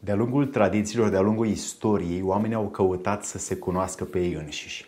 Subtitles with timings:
[0.00, 4.86] De-a lungul tradițiilor, de-a lungul istoriei, oamenii au căutat să se cunoască pe ei înșiși.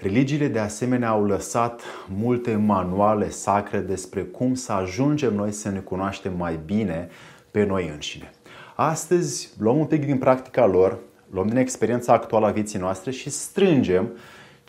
[0.00, 5.78] Religiile, de asemenea, au lăsat multe manuale sacre despre cum să ajungem noi să ne
[5.78, 7.08] cunoaștem mai bine
[7.50, 8.32] pe noi înșine.
[8.74, 10.98] Astăzi luăm un pic din practica lor,
[11.30, 14.08] luăm din experiența actuală a vieții noastre și strângem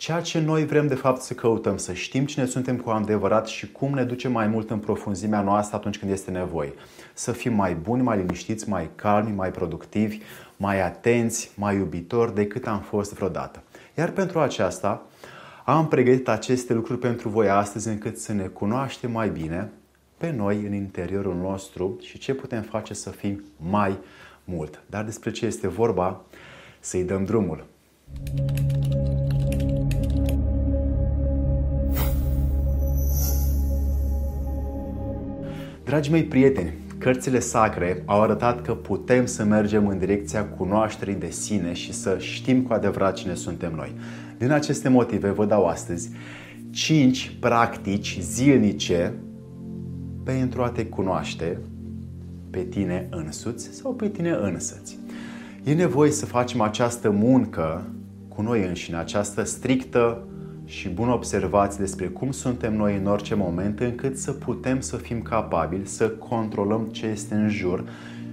[0.00, 3.72] ceea ce noi vrem de fapt să căutăm, să știm cine suntem cu adevărat și
[3.72, 6.72] cum ne ducem mai mult în profunzimea noastră atunci când este nevoie.
[7.14, 10.18] Să fim mai buni, mai liniștiți, mai calmi, mai productivi,
[10.56, 13.62] mai atenți, mai iubitori decât am fost vreodată.
[13.96, 15.06] Iar pentru aceasta
[15.64, 19.70] am pregătit aceste lucruri pentru voi astăzi încât să ne cunoaștem mai bine
[20.16, 23.98] pe noi în interiorul nostru și ce putem face să fim mai
[24.44, 24.82] mult.
[24.86, 26.20] Dar despre ce este vorba,
[26.78, 27.66] să-i dăm drumul.
[35.90, 41.30] Dragii mei prieteni, cărțile sacre au arătat că putem să mergem în direcția cunoașterii de
[41.30, 43.94] sine și să știm cu adevărat cine suntem noi.
[44.38, 46.10] Din aceste motive vă dau astăzi
[46.70, 49.14] 5 practici zilnice
[50.24, 51.58] pentru a te cunoaște
[52.50, 54.98] pe tine însuți sau pe tine însăți.
[55.64, 57.84] E nevoie să facem această muncă
[58.28, 60.24] cu noi înșine, această strictă
[60.70, 65.22] și bună observație despre cum suntem noi în orice moment, încât să putem să fim
[65.22, 67.84] capabili să controlăm ce este în jur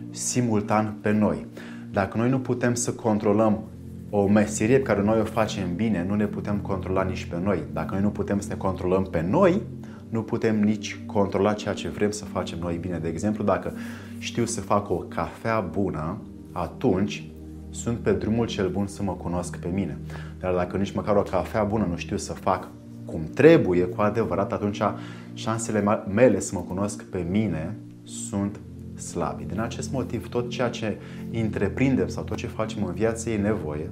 [0.09, 1.45] simultan pe noi.
[1.91, 3.63] Dacă noi nu putem să controlăm
[4.09, 7.63] o meserie pe care noi o facem bine, nu ne putem controla nici pe noi.
[7.73, 9.61] Dacă noi nu putem să ne controlăm pe noi,
[10.09, 12.97] nu putem nici controla ceea ce vrem să facem noi bine.
[12.97, 13.73] De exemplu, dacă
[14.17, 16.21] știu să fac o cafea bună,
[16.51, 17.29] atunci
[17.81, 19.97] sunt pe drumul cel bun să mă cunosc pe mine.
[20.39, 22.67] Dar dacă nici măcar o cafea bună nu știu să fac
[23.05, 24.81] cum trebuie, cu adevărat, atunci
[25.33, 28.59] șansele mele să mă cunosc pe mine sunt
[28.95, 29.43] slabi.
[29.43, 30.97] Din acest motiv, tot ceea ce
[31.31, 33.91] întreprindem sau tot ce facem în viață e nevoie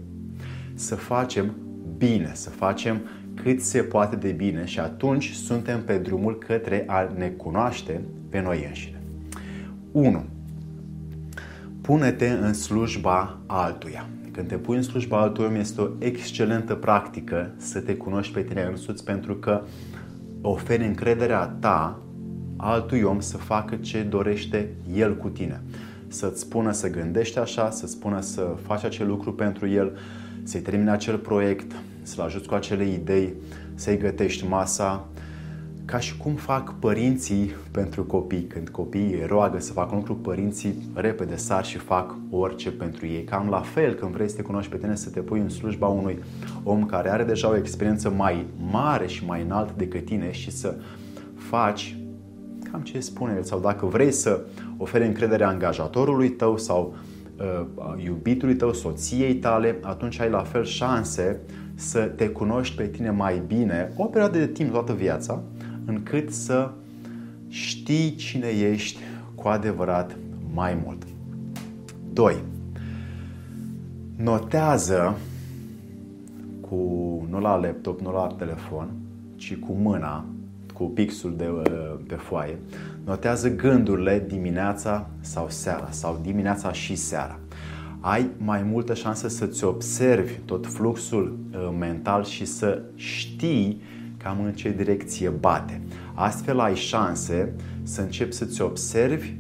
[0.74, 1.56] să facem
[1.98, 3.02] bine, să facem
[3.34, 8.42] cât se poate de bine și atunci suntem pe drumul către a ne cunoaște pe
[8.42, 9.02] noi înșine.
[9.92, 10.24] 1.
[11.86, 14.08] Pune-te în slujba altuia.
[14.32, 18.64] Când te pui în slujba altuia, este o excelentă practică să te cunoști pe tine
[18.64, 19.62] însuți pentru că
[20.42, 22.00] oferi încrederea ta
[22.58, 25.62] altui om să facă ce dorește el cu tine.
[26.08, 29.98] Să-ți spună să gândești așa, să-ți spună să faci acel lucru pentru el,
[30.44, 31.72] să-i termine acel proiect,
[32.02, 33.34] să-l ajuți cu acele idei,
[33.76, 35.08] să-i gătești masa,
[35.86, 38.44] ca și cum fac părinții pentru copii.
[38.44, 43.24] Când copiii roagă să facă un lucru, părinții repede sar și fac orice pentru ei.
[43.24, 45.88] Cam la fel când vrei să te cunoști pe tine, să te pui în slujba
[45.88, 46.20] unui
[46.64, 50.76] om care are deja o experiență mai mare și mai înaltă decât tine și să
[51.36, 51.98] faci
[52.72, 53.44] cam ce spune el.
[53.44, 54.46] Sau dacă vrei să
[54.78, 56.96] oferi încredere angajatorului tău sau
[57.38, 61.40] uh, iubitului tău, soției tale, atunci ai la fel șanse
[61.76, 65.44] să te cunoști pe tine mai bine o perioadă de timp toată viața,
[65.86, 66.72] încât să
[67.48, 69.00] știi cine ești
[69.36, 70.18] cu adevărat
[70.54, 71.04] mai mult.
[72.14, 72.36] 2.
[74.16, 75.18] Notează
[76.62, 76.76] cu,
[77.30, 78.90] nu la laptop, nu la telefon,
[79.36, 80.26] ci cu mâna,
[80.74, 81.52] cu pixul de
[82.08, 82.58] pe foaie,
[83.06, 87.40] notează gândurile dimineața sau seara sau dimineața și seara.
[88.00, 93.82] Ai mai multă șansă să-ți observi tot fluxul uh, mental și să știi
[94.26, 95.82] cam în ce direcție bate.
[96.14, 97.54] Astfel ai șanse
[97.84, 99.34] să începi să-ți observi,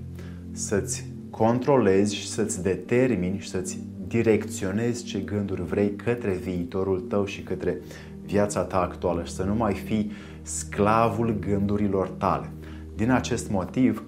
[0.51, 7.41] să-ți controlezi și să-ți determini și să-ți direcționezi ce gânduri vrei către viitorul tău și
[7.41, 7.81] către
[8.25, 12.51] viața ta actuală și să nu mai fii sclavul gândurilor tale.
[12.95, 14.03] Din acest motiv,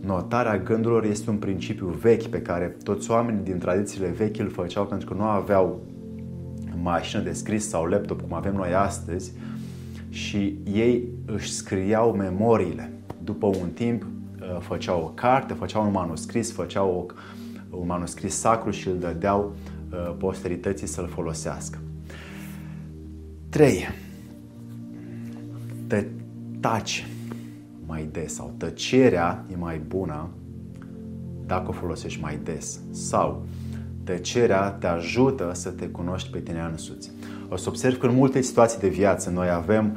[0.00, 4.86] notarea gândurilor este un principiu vechi pe care toți oamenii din tradițiile vechi îl făceau
[4.86, 5.82] pentru că nu aveau
[6.82, 9.32] mașină de scris sau laptop cum avem noi astăzi
[10.16, 12.92] și ei își scriau memoriile.
[13.24, 17.14] După un timp uh, făceau o carte, făceau un manuscris, făceau
[17.70, 19.54] o, un manuscris sacru și îl dădeau
[19.90, 21.78] uh, posterității să-l folosească.
[23.48, 23.88] 3.
[25.86, 26.06] Te
[26.60, 27.06] taci
[27.86, 30.28] mai des sau tăcerea e mai bună
[31.46, 33.46] dacă o folosești mai des sau
[34.06, 37.10] tăcerea te ajută să te cunoști pe tine însuți.
[37.48, 39.96] O să observ că în multe situații de viață noi avem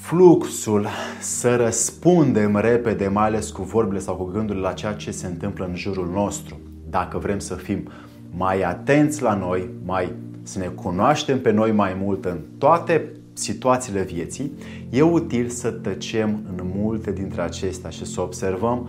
[0.00, 0.86] fluxul
[1.20, 5.64] să răspundem repede, mai ales cu vorbile sau cu gândurile la ceea ce se întâmplă
[5.64, 6.60] în jurul nostru.
[6.90, 7.88] Dacă vrem să fim
[8.36, 10.12] mai atenți la noi, mai
[10.42, 14.52] să ne cunoaștem pe noi mai mult în toate situațiile vieții,
[14.90, 18.88] e util să tăcem în multe dintre acestea și să observăm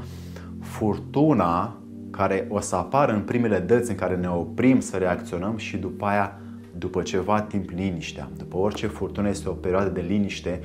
[0.59, 1.75] furtuna
[2.15, 6.06] care o să apară în primele dăți în care ne oprim să reacționăm și după
[6.06, 6.39] aia,
[6.77, 8.29] după ceva timp, liniștea.
[8.38, 10.62] După orice furtună este o perioadă de liniște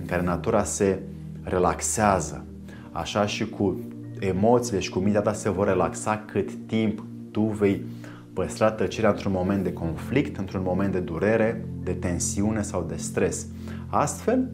[0.00, 0.98] în care natura se
[1.42, 2.44] relaxează.
[2.92, 3.80] Așa și cu
[4.18, 7.84] emoțiile și cu mintea ta se vor relaxa cât timp tu vei
[8.32, 13.46] păstra tăcerea într-un moment de conflict, într-un moment de durere, de tensiune sau de stres.
[13.86, 14.50] Astfel,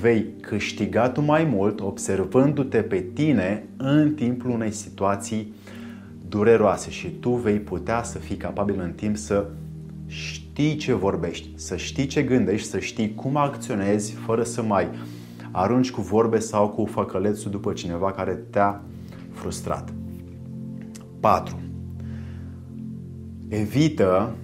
[0.00, 5.54] vei câștiga tu mai mult observându-te pe tine în timpul unei situații
[6.28, 9.46] dureroase și tu vei putea să fii capabil în timp să
[10.06, 14.88] știi ce vorbești, să știi ce gândești, să știi cum acționezi fără să mai
[15.50, 18.80] arunci cu vorbe sau cu făcălețul după cineva care te-a
[19.32, 19.92] frustrat.
[21.20, 21.60] 4.
[23.48, 24.34] Evită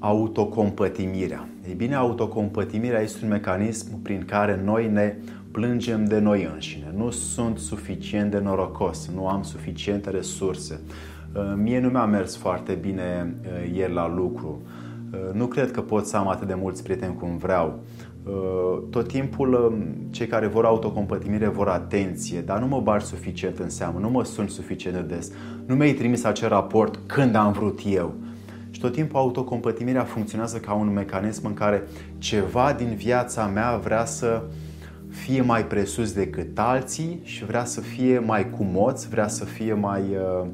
[0.00, 1.48] autocompătimirea.
[1.68, 5.14] Ei bine, autocompătimirea este un mecanism prin care noi ne
[5.50, 6.94] plângem de noi înșine.
[6.96, 10.80] Nu sunt suficient de norocos, nu am suficiente resurse.
[11.34, 14.62] Uh, mie nu mi-a mers foarte bine uh, ieri la lucru.
[15.12, 17.78] Uh, nu cred că pot să am atât de mulți prieteni cum vreau.
[18.90, 23.68] Tot timpul um, cei care vor autocompătimire vor atenție, dar nu mă bar suficient în
[23.68, 25.32] seamă, nu mă sun suficient de des,
[25.66, 28.14] nu mi-ai trimis acel raport când am vrut eu.
[28.70, 31.82] Și tot timpul autocompătimirea funcționează ca un mecanism în care
[32.18, 34.42] ceva din viața mea vrea să
[35.08, 40.00] fie mai presus decât alții și vrea să fie mai cumoț, vrea să fie mai
[40.00, 40.46] uh,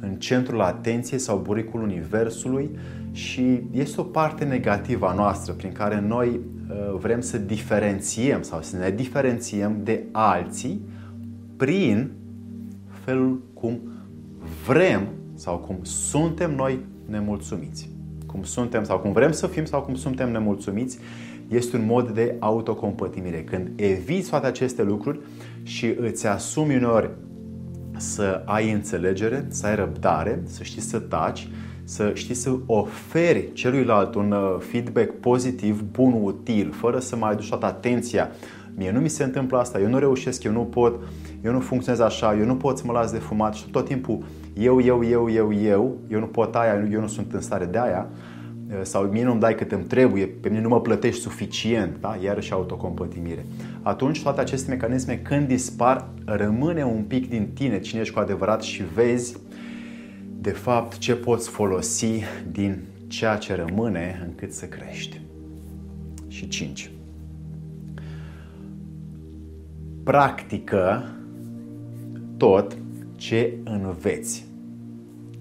[0.00, 2.70] în centrul atenției sau buricul universului
[3.12, 8.62] și este o parte negativă a noastră prin care noi uh, vrem să diferențiem sau
[8.62, 10.80] să ne diferențiem de alții
[11.56, 12.10] prin
[13.04, 13.80] felul cum
[14.66, 17.88] vrem sau cum suntem noi nemulțumiți.
[18.26, 20.98] Cum suntem sau cum vrem să fim sau cum suntem nemulțumiți
[21.48, 23.44] este un mod de autocompătimire.
[23.44, 25.20] Când eviți toate aceste lucruri
[25.62, 27.10] și îți asumi uneori
[27.96, 31.48] să ai înțelegere, să ai răbdare, să știi să taci,
[31.84, 37.48] să știi să oferi celuilalt un uh, feedback pozitiv, bun, util, fără să mai aduci
[37.48, 38.30] toată atenția.
[38.74, 41.00] Mie nu mi se întâmplă asta, eu nu reușesc, eu nu pot,
[41.44, 44.24] eu nu funcționez așa, eu nu pot să mă las de fumat și tot timpul
[44.58, 47.78] eu, eu, eu, eu, eu, eu nu pot aia, eu nu sunt în stare de
[47.78, 48.08] aia,
[48.68, 52.18] uh, sau mie nu-mi dai cât îmi trebuie, pe mine nu mă plătești suficient, da?
[52.22, 53.44] iarăși autocompătimire.
[53.82, 58.62] Atunci toate aceste mecanisme când dispar, rămâne un pic din tine cine ești cu adevărat
[58.62, 59.36] și vezi
[60.40, 65.20] de fapt ce poți folosi din ceea ce rămâne încât să crești.
[66.28, 66.90] Și 5.
[70.02, 71.04] Practică
[72.36, 72.76] tot
[73.16, 74.46] ce înveți.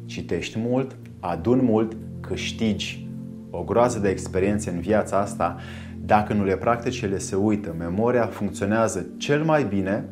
[0.06, 3.07] Citești mult, adun mult, câștigi
[3.50, 5.57] o groază de experiențe în viața asta.
[6.06, 7.75] Dacă nu le practici, ele se uită.
[7.77, 10.06] Memoria funcționează cel mai bine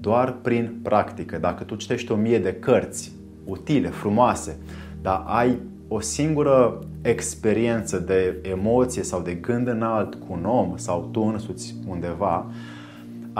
[0.00, 1.38] doar prin practică.
[1.38, 3.12] Dacă tu citești o mie de cărți
[3.44, 4.56] utile, frumoase,
[5.02, 11.08] dar ai o singură experiență de emoție sau de gând înalt cu un om sau
[11.12, 12.50] tu însuți undeva,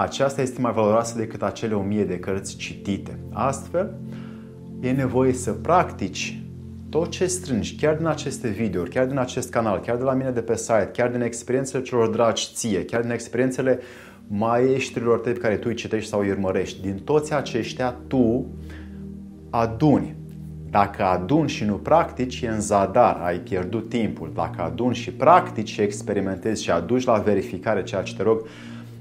[0.01, 3.19] aceasta este mai valoroasă decât acele o mie de cărți citite.
[3.33, 3.93] Astfel,
[4.81, 6.41] e nevoie să practici
[6.89, 10.29] tot ce strângi, chiar din aceste videouri, chiar din acest canal, chiar de la mine
[10.29, 13.79] de pe site, chiar din experiențele celor dragi ție, chiar din experiențele
[14.27, 18.45] maestrilor tăi pe care tu îi citești sau îi urmărești, din toți aceștia tu
[19.49, 20.15] aduni.
[20.69, 24.31] Dacă aduni și nu practici, e în zadar, ai pierdut timpul.
[24.33, 28.45] Dacă aduni și practici și experimentezi și aduci la verificare ceea ce te rog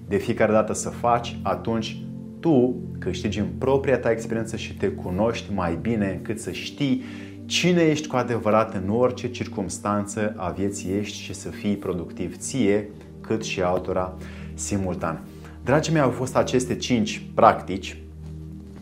[0.09, 2.03] de fiecare dată să faci, atunci
[2.41, 7.03] tu câștigi în propria ta experiență și te cunoști mai bine încât să știi
[7.47, 12.89] cine ești cu adevărat în orice circunstanță a vieții ești și să fii productiv ție
[13.21, 14.17] cât și altora
[14.55, 15.21] simultan.
[15.65, 17.97] Dragii mei, au fost aceste 5 practici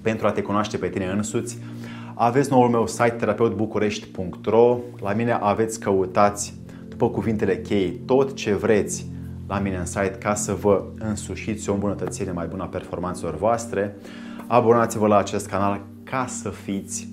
[0.00, 1.59] pentru a te cunoaște pe tine însuți.
[2.14, 6.54] Aveți noul meu site terapeutbucurești.ro La mine aveți căutați
[6.88, 9.06] după cuvintele cheie tot ce vreți
[9.47, 13.97] la mine în site ca să vă însușiți o îmbunătățire mai bună a performanțelor voastre.
[14.47, 17.09] Abonați-vă la acest canal ca să fiți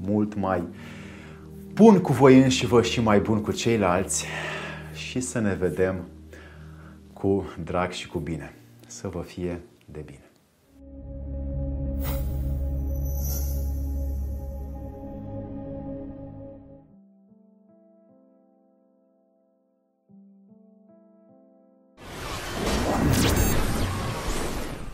[0.00, 0.62] mult mai
[1.74, 4.26] bun cu voi înși vă și mai bun cu ceilalți
[4.94, 6.04] și să ne vedem
[7.12, 8.54] cu drag și cu bine.
[8.86, 10.29] Să vă fie de bine.